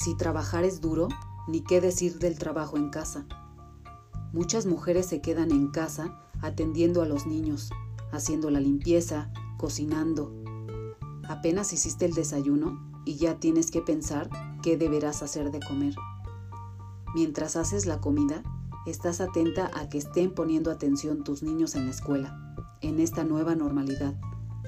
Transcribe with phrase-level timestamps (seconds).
[0.00, 1.08] Si trabajar es duro,
[1.48, 3.26] ni qué decir del trabajo en casa.
[4.32, 7.70] Muchas mujeres se quedan en casa atendiendo a los niños,
[8.12, 10.32] haciendo la limpieza, cocinando.
[11.28, 14.30] Apenas hiciste el desayuno y ya tienes que pensar
[14.62, 15.96] qué deberás hacer de comer.
[17.16, 18.44] Mientras haces la comida,
[18.86, 23.56] estás atenta a que estén poniendo atención tus niños en la escuela, en esta nueva
[23.56, 24.14] normalidad.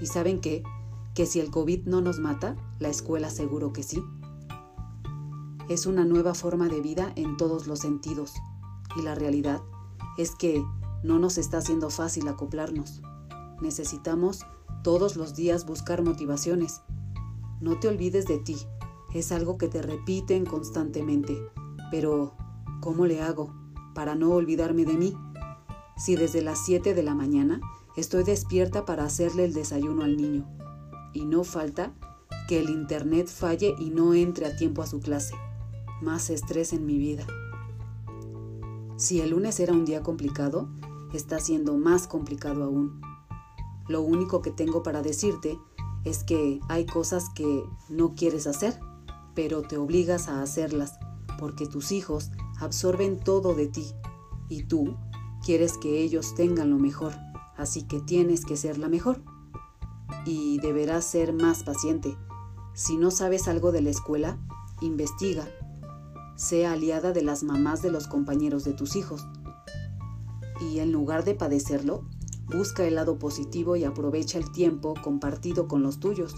[0.01, 0.65] ¿Y saben qué?
[1.15, 4.03] Que si el COVID no nos mata, la escuela seguro que sí.
[5.71, 8.35] Es una nueva forma de vida en todos los sentidos.
[8.97, 9.63] Y la realidad
[10.19, 10.65] es que
[11.05, 13.03] no nos está haciendo fácil acoplarnos.
[13.61, 14.45] Necesitamos
[14.83, 16.83] todos los días buscar motivaciones.
[17.61, 18.57] No te olvides de ti.
[19.15, 21.41] Es algo que te repiten constantemente.
[21.93, 22.35] Pero,
[22.81, 23.55] ¿cómo le hago
[23.95, 25.17] para no olvidarme de mí?
[25.97, 27.61] Si desde las 7 de la mañana
[27.97, 30.49] estoy despierta para hacerle el desayuno al niño.
[31.15, 31.95] Y no falta
[32.49, 35.37] que el internet falle y no entre a tiempo a su clase.
[36.01, 37.27] Más estrés en mi vida.
[38.97, 40.69] Si el lunes era un día complicado,
[41.13, 43.01] está siendo más complicado aún.
[43.89, 45.59] Lo único que tengo para decirte
[46.05, 48.79] es que hay cosas que no quieres hacer,
[49.35, 50.99] pero te obligas a hacerlas
[51.39, 53.93] porque tus hijos absorben todo de ti
[54.49, 54.97] y tú
[55.45, 57.15] quieres que ellos tengan lo mejor,
[57.57, 59.23] así que tienes que ser la mejor.
[60.27, 62.17] Y deberás ser más paciente.
[62.75, 64.39] Si no sabes algo de la escuela,
[64.83, 65.49] investiga.
[66.41, 69.27] Sea aliada de las mamás de los compañeros de tus hijos.
[70.73, 72.09] Y en lugar de padecerlo,
[72.47, 76.35] busca el lado positivo y aprovecha el tiempo compartido con los tuyos.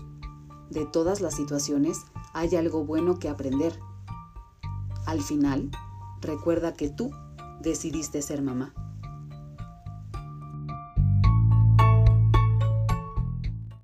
[0.71, 1.99] De todas las situaciones
[2.33, 3.79] hay algo bueno que aprender
[5.07, 5.71] al final,
[6.21, 7.11] recuerda que tú
[7.61, 8.73] decidiste ser mamá.